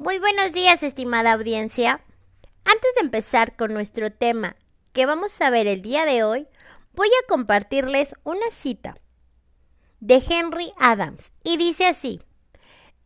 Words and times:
Muy 0.00 0.20
buenos 0.20 0.52
días, 0.52 0.84
estimada 0.84 1.32
audiencia. 1.32 2.00
Antes 2.64 2.94
de 2.94 3.00
empezar 3.00 3.56
con 3.56 3.74
nuestro 3.74 4.12
tema 4.12 4.54
que 4.92 5.06
vamos 5.06 5.40
a 5.40 5.50
ver 5.50 5.66
el 5.66 5.82
día 5.82 6.04
de 6.04 6.22
hoy, 6.22 6.46
voy 6.92 7.08
a 7.08 7.26
compartirles 7.26 8.14
una 8.22 8.48
cita 8.52 8.96
de 9.98 10.22
Henry 10.24 10.70
Adams 10.78 11.32
y 11.42 11.56
dice 11.56 11.86
así, 11.86 12.22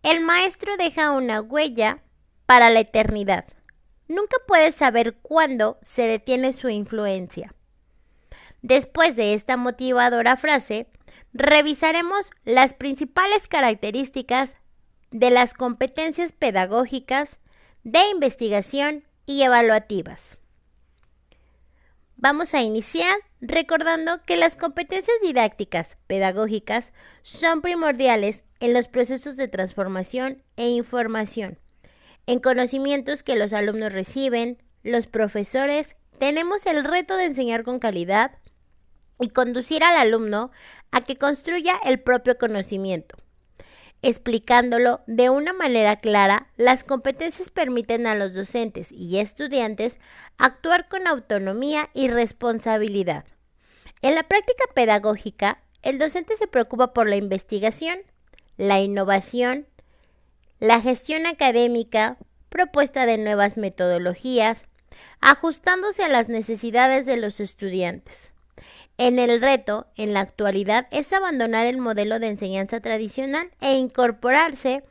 el 0.02 0.20
maestro 0.20 0.76
deja 0.76 1.12
una 1.12 1.40
huella 1.40 2.02
para 2.44 2.68
la 2.68 2.80
eternidad. 2.80 3.46
Nunca 4.06 4.36
puedes 4.46 4.74
saber 4.74 5.16
cuándo 5.22 5.78
se 5.80 6.02
detiene 6.02 6.52
su 6.52 6.68
influencia. 6.68 7.54
Después 8.60 9.16
de 9.16 9.32
esta 9.32 9.56
motivadora 9.56 10.36
frase, 10.36 10.88
revisaremos 11.32 12.26
las 12.44 12.74
principales 12.74 13.48
características 13.48 14.50
de 15.12 15.30
las 15.30 15.54
competencias 15.54 16.32
pedagógicas, 16.32 17.38
de 17.84 18.00
investigación 18.10 19.04
y 19.26 19.42
evaluativas. 19.42 20.38
Vamos 22.16 22.54
a 22.54 22.62
iniciar 22.62 23.16
recordando 23.40 24.22
que 24.22 24.36
las 24.36 24.56
competencias 24.56 25.16
didácticas 25.22 25.96
pedagógicas 26.06 26.92
son 27.22 27.60
primordiales 27.60 28.42
en 28.60 28.72
los 28.72 28.88
procesos 28.88 29.36
de 29.36 29.48
transformación 29.48 30.42
e 30.56 30.68
información, 30.68 31.58
en 32.26 32.38
conocimientos 32.38 33.22
que 33.22 33.36
los 33.36 33.52
alumnos 33.52 33.92
reciben, 33.92 34.62
los 34.84 35.06
profesores 35.08 35.96
tenemos 36.18 36.66
el 36.66 36.84
reto 36.84 37.16
de 37.16 37.24
enseñar 37.24 37.64
con 37.64 37.80
calidad 37.80 38.38
y 39.20 39.30
conducir 39.30 39.82
al 39.82 39.96
alumno 39.96 40.52
a 40.92 41.00
que 41.00 41.16
construya 41.16 41.74
el 41.84 42.00
propio 42.00 42.38
conocimiento. 42.38 43.16
Explicándolo 44.04 45.00
de 45.06 45.30
una 45.30 45.52
manera 45.52 46.00
clara, 46.00 46.48
las 46.56 46.82
competencias 46.82 47.50
permiten 47.50 48.08
a 48.08 48.16
los 48.16 48.34
docentes 48.34 48.90
y 48.90 49.18
estudiantes 49.18 49.96
actuar 50.38 50.88
con 50.88 51.06
autonomía 51.06 51.88
y 51.94 52.08
responsabilidad. 52.08 53.24
En 54.00 54.16
la 54.16 54.24
práctica 54.24 54.64
pedagógica, 54.74 55.62
el 55.82 56.00
docente 56.00 56.36
se 56.36 56.48
preocupa 56.48 56.92
por 56.92 57.08
la 57.08 57.14
investigación, 57.14 58.00
la 58.56 58.80
innovación, 58.80 59.68
la 60.58 60.80
gestión 60.80 61.26
académica, 61.26 62.18
propuesta 62.48 63.06
de 63.06 63.18
nuevas 63.18 63.56
metodologías, 63.56 64.64
ajustándose 65.20 66.02
a 66.02 66.08
las 66.08 66.28
necesidades 66.28 67.06
de 67.06 67.18
los 67.18 67.38
estudiantes. 67.38 68.31
En 68.98 69.18
el 69.18 69.40
reto, 69.40 69.86
en 69.96 70.12
la 70.12 70.20
actualidad, 70.20 70.86
es 70.90 71.12
abandonar 71.12 71.66
el 71.66 71.78
modelo 71.78 72.18
de 72.18 72.28
enseñanza 72.28 72.80
tradicional 72.80 73.50
e 73.60 73.74
incorporarse 73.74 74.84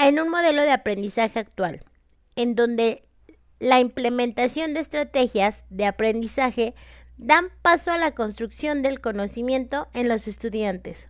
en 0.00 0.20
un 0.20 0.28
modelo 0.28 0.62
de 0.62 0.70
aprendizaje 0.70 1.38
actual, 1.38 1.84
en 2.36 2.54
donde 2.54 3.04
la 3.58 3.80
implementación 3.80 4.72
de 4.72 4.80
estrategias 4.80 5.64
de 5.68 5.86
aprendizaje 5.86 6.74
dan 7.16 7.48
paso 7.62 7.90
a 7.90 7.98
la 7.98 8.12
construcción 8.12 8.82
del 8.82 9.00
conocimiento 9.00 9.88
en 9.92 10.08
los 10.08 10.28
estudiantes, 10.28 11.08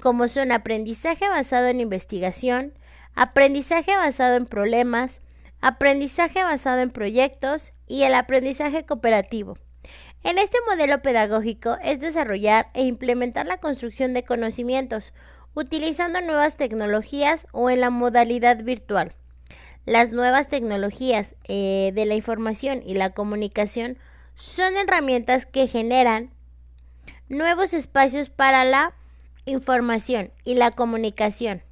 como 0.00 0.28
son 0.28 0.52
aprendizaje 0.52 1.28
basado 1.28 1.66
en 1.66 1.80
investigación, 1.80 2.72
aprendizaje 3.14 3.96
basado 3.96 4.36
en 4.36 4.46
problemas, 4.46 5.20
aprendizaje 5.60 6.44
basado 6.44 6.80
en 6.80 6.90
proyectos 6.90 7.72
y 7.88 8.04
el 8.04 8.14
aprendizaje 8.14 8.86
cooperativo. 8.86 9.58
En 10.24 10.38
este 10.38 10.58
modelo 10.68 11.02
pedagógico 11.02 11.78
es 11.82 12.00
desarrollar 12.00 12.70
e 12.74 12.84
implementar 12.84 13.46
la 13.46 13.58
construcción 13.58 14.14
de 14.14 14.22
conocimientos 14.22 15.12
utilizando 15.54 16.20
nuevas 16.20 16.56
tecnologías 16.56 17.46
o 17.52 17.70
en 17.70 17.80
la 17.80 17.90
modalidad 17.90 18.62
virtual. 18.62 19.14
Las 19.84 20.12
nuevas 20.12 20.48
tecnologías 20.48 21.34
eh, 21.48 21.90
de 21.94 22.06
la 22.06 22.14
información 22.14 22.82
y 22.86 22.94
la 22.94 23.10
comunicación 23.10 23.98
son 24.36 24.76
herramientas 24.76 25.44
que 25.44 25.66
generan 25.66 26.30
nuevos 27.28 27.74
espacios 27.74 28.30
para 28.30 28.64
la 28.64 28.94
información 29.44 30.30
y 30.44 30.54
la 30.54 30.70
comunicación. 30.70 31.62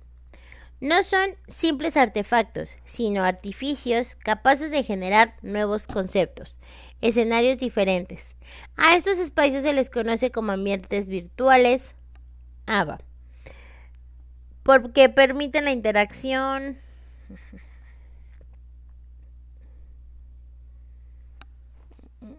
No 0.80 1.02
son 1.02 1.36
simples 1.46 1.98
artefactos, 1.98 2.76
sino 2.86 3.22
artificios 3.22 4.14
capaces 4.14 4.70
de 4.70 4.82
generar 4.82 5.34
nuevos 5.42 5.86
conceptos, 5.86 6.56
escenarios 7.02 7.58
diferentes. 7.58 8.24
A 8.76 8.96
estos 8.96 9.18
espacios 9.18 9.62
se 9.62 9.74
les 9.74 9.90
conoce 9.90 10.30
como 10.30 10.52
ambientes 10.52 11.06
virtuales 11.06 11.82
ABA, 12.66 12.98
porque 14.62 15.10
permiten 15.10 15.64
la 15.66 15.72
interacción 15.72 16.78